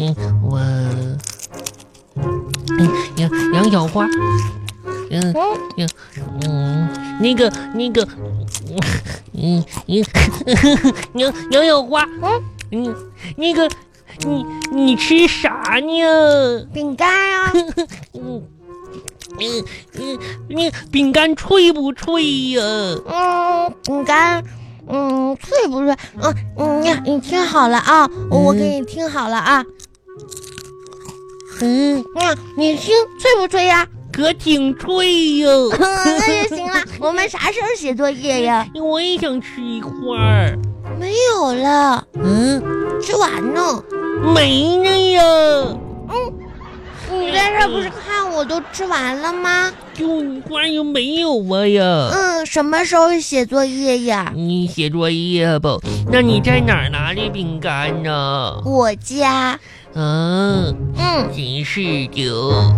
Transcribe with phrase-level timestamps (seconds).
[0.00, 0.58] 嗯嗯嗯，嗯，我，
[2.78, 4.06] 嗯，杨杨小花，
[5.10, 5.34] 嗯
[5.76, 5.88] 嗯
[6.46, 6.88] 嗯，
[7.20, 8.06] 那个那个，
[9.34, 10.04] 嗯嗯，
[11.14, 12.06] 杨杨小花，
[12.72, 12.94] 嗯，
[13.36, 13.68] 那个
[14.20, 16.64] 你你吃啥呢？
[16.72, 17.08] 饼干
[17.40, 17.52] 啊，
[18.14, 18.42] 嗯
[19.40, 19.64] 嗯
[19.98, 20.18] 嗯，
[20.48, 22.62] 那饼干脆不脆呀？
[23.06, 24.42] 嗯，饼干。
[24.86, 25.96] 嗯，脆不脆？
[26.20, 29.64] 嗯嗯，你你听好了啊，我给你听好了啊。
[31.60, 33.86] 嗯，嗯，你听脆不脆呀？
[34.12, 35.68] 可挺脆哟。
[35.78, 36.74] 那就行了。
[37.00, 38.66] 我们啥时候写作业呀？
[38.74, 40.56] 我也想吃一块儿。
[41.00, 42.62] 没有了，嗯，
[43.02, 43.82] 吃完呢。
[44.34, 45.22] 没呢呀。
[45.24, 46.32] 嗯，
[47.20, 49.70] 你在这不是看我都吃完了吗？
[49.94, 52.10] 就一块又没有啊呀。
[52.12, 54.32] 嗯，什么时候写作业呀？
[54.34, 55.78] 你写作业吧？
[56.10, 58.60] 那你在哪儿拿的饼干呢？
[58.64, 59.58] 我家。
[59.94, 62.74] 嗯嗯，真是的。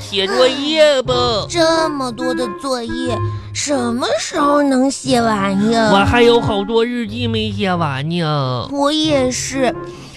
[0.00, 1.14] 写作业吧？
[1.48, 3.16] 这么多的作业，
[3.54, 5.90] 什么时候能写完呀？
[5.92, 8.68] 我还有好多日记没写完呢。
[8.72, 9.72] 我也是，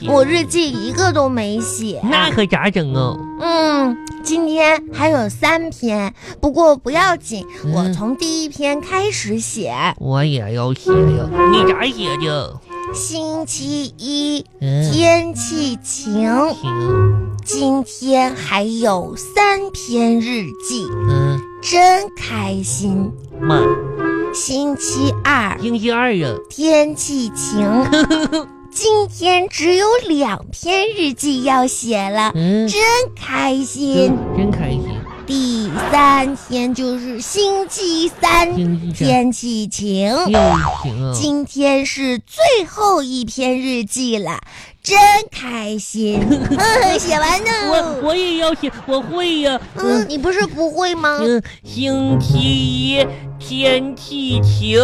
[0.08, 2.02] 我日记一个都没写。
[2.04, 3.16] 那可咋整啊？
[3.40, 9.74] 嗯，今天还有三篇，不过不要紧，嗯我从第一篇开始写。
[9.98, 11.30] 我也要写呀。
[11.52, 12.60] 你咋写的？
[12.94, 16.30] 星期一，嗯，天气晴。
[16.54, 17.34] 行。
[17.46, 23.12] 今天还有三篇日记，嗯，真开心。
[23.42, 23.60] 妈，
[24.34, 26.30] 星期二，星期二呀。
[26.50, 27.68] 天气晴。
[28.74, 32.82] 今天只有两篇日记要写了，嗯，真
[33.16, 34.18] 开心。
[34.36, 34.84] 真开心。
[35.28, 38.56] 第三天就是星期三，
[38.94, 40.12] 天气晴。
[41.14, 44.42] 今天是最后一篇日记了，
[44.84, 45.00] 真
[45.32, 46.22] 开心。
[46.30, 47.40] 嗯，写完
[47.70, 47.96] 我呢。
[48.04, 49.58] 我也要写，我会呀。
[49.78, 51.20] 嗯，你不是不会吗？
[51.22, 53.08] 嗯，星期一
[53.40, 54.78] 天气晴，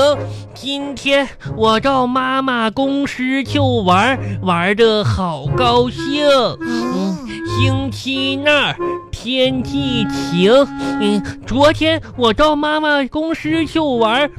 [0.55, 1.27] 今天
[1.57, 6.25] 我到妈妈公司去玩，玩的好高兴。
[6.61, 7.17] 嗯，
[7.59, 8.73] 星期二
[9.11, 10.65] 天气晴，
[11.01, 14.31] 嗯，昨天我到妈妈公司去玩，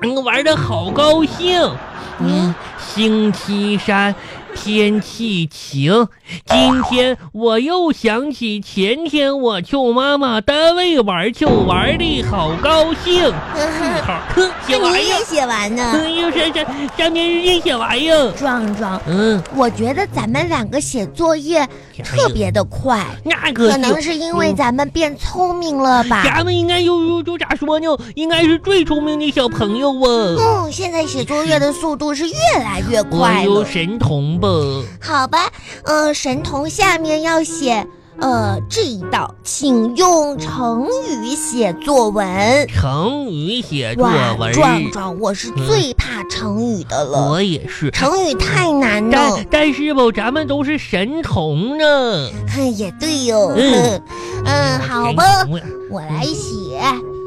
[0.00, 1.60] 嗯，玩的好高兴。
[2.20, 4.14] 嗯，星期三
[4.54, 6.08] 天气晴，
[6.46, 13.32] 今天我又想起前天我去妈妈单位玩去玩的好高兴。
[14.04, 14.50] 好，哼
[14.94, 15.92] 写完呀那你也，写完呢。
[15.94, 16.64] 嗯，又是这
[16.96, 18.14] 三篇日记写完呀。
[18.36, 21.66] 壮壮，嗯，我觉得咱们两个写作业
[22.02, 26.22] 特别的快，那可可能是因为咱们变聪明了吧。
[26.24, 27.86] 咱们应该又又又咋说呢？
[28.14, 30.36] 应该是最聪明的小朋友啊！
[30.38, 33.44] 嗯，现在写作业的速度是越来越快了。
[33.44, 34.48] 有神童吧？
[35.00, 35.50] 好吧，
[35.84, 37.86] 呃，神童下面要写，
[38.20, 42.66] 呃，这一道，请用成语写作文。
[42.68, 44.06] 成语写作，
[44.38, 47.90] 文，壮壮，我是最怕成语的了，我也是。
[47.90, 49.64] 成语太难了但。
[49.64, 52.30] 但是吧，咱们都是神童呢。
[52.54, 53.52] 哼，也对哟。
[53.56, 54.02] 嗯哼
[54.46, 55.24] 嗯，好吧，
[55.90, 56.80] 我来写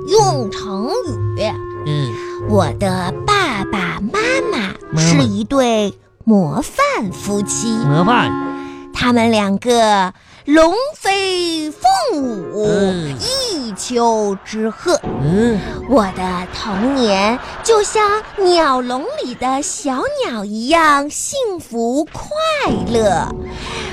[0.08, 1.52] 用成语。
[1.86, 2.14] 嗯，
[2.50, 4.20] 我的爸爸妈
[4.52, 5.94] 妈是一对
[6.24, 8.47] 模范夫妻，模范。
[9.00, 10.12] 他们两个
[10.46, 14.98] 龙飞凤舞，嗯一丘之貉。
[15.22, 22.24] 嗯，我的童年就像鸟笼里的小鸟一样幸福快
[22.88, 23.28] 乐。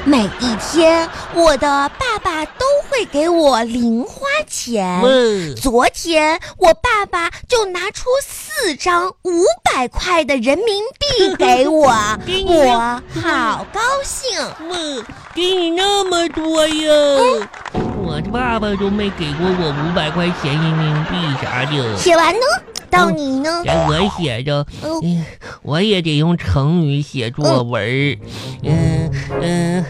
[0.06, 5.02] 每一天，我的爸爸都会给我零花钱。
[5.02, 11.88] 问昨天我爸爸就拿出四张五百块的人民币给我，
[12.46, 14.22] 我好高兴。
[14.94, 15.04] 问，
[15.34, 17.48] 给你那么多呀？
[18.06, 21.10] 我的爸爸都没给过我五百块钱人民币
[21.42, 21.96] 啥的。
[21.96, 22.40] 写完呢，
[22.90, 23.62] 到你呢？
[23.64, 24.66] 给，我写着，
[25.62, 28.18] 我也得用成语写作文儿，
[28.62, 29.10] 嗯
[29.40, 29.84] 嗯，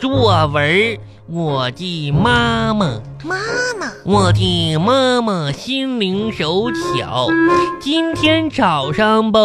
[0.00, 0.98] 作文，
[1.28, 3.00] 我的妈妈。
[3.24, 3.36] 妈
[3.80, 7.26] 妈，我的妈妈心灵手巧。
[7.80, 9.40] 今天早上吧，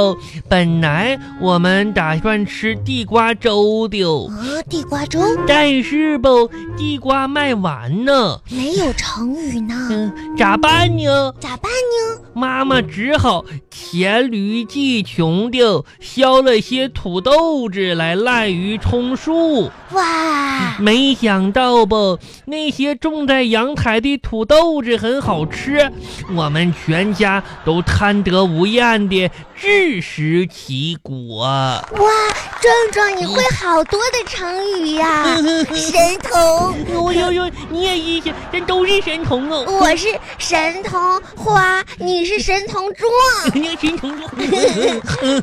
[0.49, 6.29] 本来我们打算吃地瓜粥的，啊，地瓜粥但是吧，
[6.77, 11.33] 地瓜卖完呢，没有成语呢， 嗯，咋办呢？
[11.39, 12.21] 咋办呢？
[12.33, 19.71] 妈妈只好黔驴技穷的削了些土豆子来滥竽充数。
[19.91, 21.97] 哇，没想到吧，
[22.45, 25.91] 那些种在阳台的土豆子很好吃，
[26.35, 29.29] 我们全家都贪得无厌的
[29.59, 31.43] 自食其果。
[31.45, 35.35] 哇，壮壮，你会好多的成语呀、
[35.73, 39.65] 神童，呦呦呦，你也一些，这都是神童哦。
[39.79, 40.07] 我是
[40.37, 40.99] 神童
[41.35, 43.09] 花，你是神童壮。
[43.53, 44.31] 你神童壮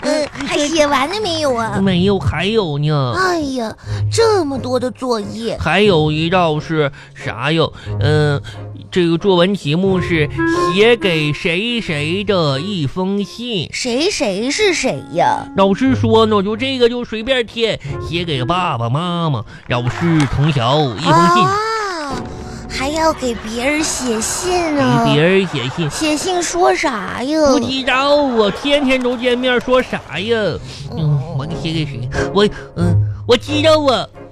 [0.02, 1.78] 嗯， 还写完了没有啊？
[1.80, 3.14] 没有，还有呢。
[3.16, 3.74] 哎呀，
[4.10, 7.72] 这么多的作业，还有一道是啥哟？
[8.00, 8.00] 嗯、
[8.90, 10.28] 这个作文题目是
[10.74, 13.68] 写给谁谁的一封信。
[13.72, 15.46] 谁谁是谁呀？
[15.56, 17.78] 老师说呢，就这个就随便填，
[18.08, 20.60] 写给爸爸妈妈、老师、同学
[20.98, 22.22] 一封信，啊，
[22.70, 25.12] 还要给别人写信给。
[25.12, 25.90] 别人写信。
[25.90, 27.52] 写信说啥呀？
[27.52, 30.36] 不知道啊，天天都见面，说啥呀？
[30.96, 32.08] 嗯，我给写给谁？
[32.32, 32.96] 我嗯，
[33.26, 34.06] 我知道啊，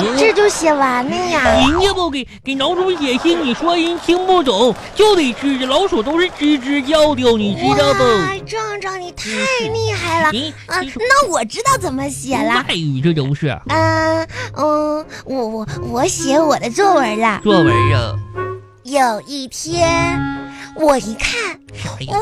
[0.00, 1.42] 你这就写完了呀？
[1.68, 8.02] 人家不给给老鼠写信，你说人听不懂，就得吱吱，老鼠都是吱吱叫的，你知道不？
[8.02, 9.28] 哇，壮壮你太
[9.72, 10.30] 厉害了！
[10.68, 12.64] 那我知道怎么写了。
[12.68, 14.26] 外语这都是嗯
[14.56, 17.40] 嗯，我我我写我的作文了。
[17.42, 18.14] 作文啊，
[18.84, 20.18] 有一天，
[20.76, 21.58] 我一看？
[22.10, 22.18] 哇，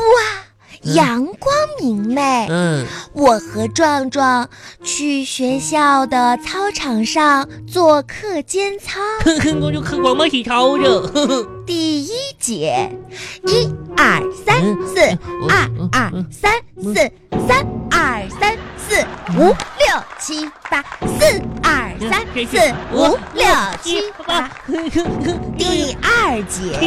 [0.93, 2.47] 阳光明媚。
[2.49, 4.47] 嗯，我和壮壮
[4.83, 8.99] 去学校的操场上做课间操。
[9.23, 11.47] 哼哼，我就看广播体操了，哼哼。
[11.65, 12.89] 第一节，
[13.47, 13.67] 一
[13.97, 14.99] 二三四，
[15.49, 16.51] 二二三
[16.81, 16.93] 四，
[17.47, 19.03] 三二三四
[19.39, 19.41] 五。
[19.47, 19.74] 六
[20.19, 20.83] 七八，
[21.19, 23.45] 四二三四五六
[23.81, 24.49] 七八。
[25.57, 26.79] 第二节，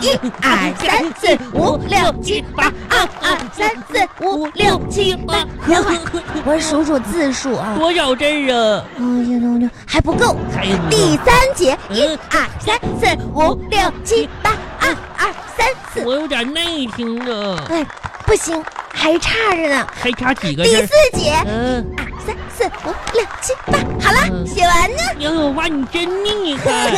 [0.00, 0.10] 一
[0.40, 5.44] 二三四五六七八，二二三四五六七八。
[5.66, 6.00] 等会儿，
[6.44, 7.74] 我数数字数啊。
[7.78, 8.84] 多少字儿啊？
[8.96, 10.36] 嗯，一六六还不够。
[10.54, 14.88] 还有第三节，一二三四五六七八，二
[15.18, 16.04] 二三四。
[16.04, 17.84] 我有点内听着，哎，
[18.24, 18.62] 不行，
[18.92, 19.86] 还差着呢。
[19.92, 20.76] 还差几个第？
[20.76, 24.96] 四节，嗯，二三四五六七八，好了，嗯写完呢。
[25.20, 26.92] 杨小花，你真厉害！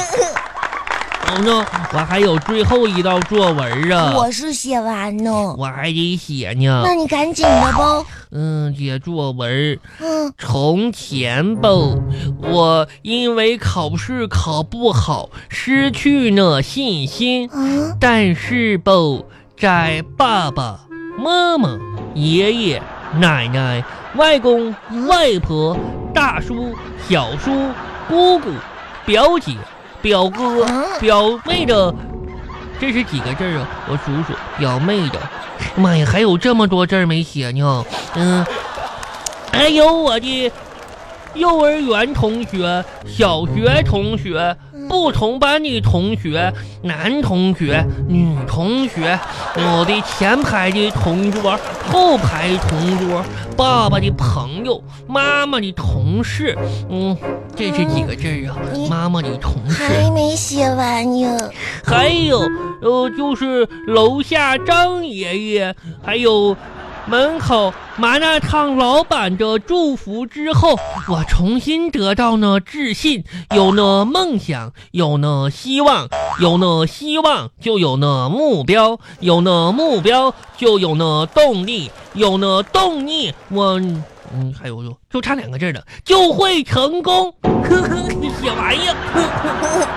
[1.31, 6.83] 哦呢，我还有最后一道作文啊，我是写完呢，我还得写呢。
[6.83, 8.03] 那你赶紧的吧。
[8.31, 9.79] 嗯，写作文。
[10.01, 11.69] 嗯，从前吧，
[12.41, 17.51] 我因为考试考不好，失去了信心。
[17.51, 18.93] 啊，但是吧，
[19.59, 20.87] 在爸爸
[21.19, 21.79] 妈妈、
[22.15, 22.83] 爷爷、
[23.15, 23.83] 奶奶、
[24.17, 24.75] 外公、
[25.07, 25.77] 外婆、
[26.15, 26.75] 大叔、
[27.09, 27.51] 小叔、
[28.09, 28.51] 姑姑、
[29.05, 29.57] 表姐、
[30.03, 30.67] 表哥、
[31.01, 31.95] 表妹的，
[32.81, 33.67] 这是几个字啊？
[33.89, 35.19] 我数数，表妹的，
[35.77, 37.85] 妈呀，还有这么多字没写呢。
[38.15, 38.45] 嗯，
[39.53, 40.53] 还有我的
[41.39, 44.57] 幼儿园同学、小学同学。
[44.89, 46.51] 不同班的同学，
[46.83, 49.19] 男同学、女同学，
[49.55, 51.59] 我的前排的同桌、
[51.91, 53.23] 后排同桌，
[53.55, 56.57] 爸爸的朋友，妈妈的同事，
[56.89, 57.15] 嗯，
[57.55, 58.57] 这是几个字儿啊？
[58.73, 61.37] 你妈妈的同事，还没写完呢。
[61.85, 62.41] 还有
[62.81, 66.57] 呃，就是楼下张爷爷，还有
[67.09, 73.25] 门口麻辣烫老板的祝福之后，我重新得到了自信，
[73.55, 83.81] 有了梦想，有了希望，有了希望就有了目标，有了目标就有了动力，有了动力，我
[84.35, 87.35] 嗯还有就就差两个字了，就会成功。
[87.43, 88.95] 呵呵，写完呀。
[89.15, 89.89] 呵呵